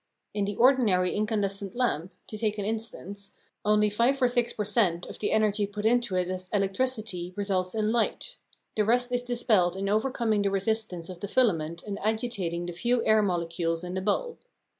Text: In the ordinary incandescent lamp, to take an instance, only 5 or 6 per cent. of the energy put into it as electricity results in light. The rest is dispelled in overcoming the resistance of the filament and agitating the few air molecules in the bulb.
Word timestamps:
In 0.33 0.45
the 0.45 0.55
ordinary 0.55 1.13
incandescent 1.13 1.75
lamp, 1.75 2.15
to 2.25 2.35
take 2.35 2.57
an 2.57 2.65
instance, 2.65 3.33
only 3.63 3.87
5 3.87 4.19
or 4.23 4.27
6 4.27 4.51
per 4.53 4.65
cent. 4.65 5.05
of 5.05 5.19
the 5.19 5.31
energy 5.31 5.67
put 5.67 5.85
into 5.85 6.15
it 6.15 6.27
as 6.27 6.49
electricity 6.51 7.33
results 7.35 7.75
in 7.75 7.91
light. 7.91 8.37
The 8.75 8.83
rest 8.83 9.11
is 9.11 9.21
dispelled 9.21 9.75
in 9.75 9.87
overcoming 9.87 10.41
the 10.41 10.49
resistance 10.49 11.07
of 11.07 11.19
the 11.19 11.27
filament 11.27 11.83
and 11.83 11.99
agitating 11.99 12.65
the 12.65 12.73
few 12.73 13.05
air 13.05 13.21
molecules 13.21 13.83
in 13.83 13.93
the 13.93 14.01
bulb. 14.01 14.39